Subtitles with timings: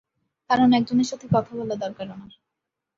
[0.49, 2.31] কারণ একজনের সাথে কথা বলা দরকার আমার।